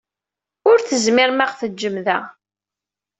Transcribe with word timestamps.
Ur 0.69 0.77
tezmirem 0.81 1.43
ad 1.45 1.49
ɣ-teǧǧem 1.51 1.95
da. 2.05 2.19